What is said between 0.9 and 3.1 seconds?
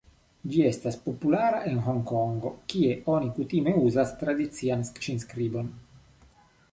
populara en Honkongo kie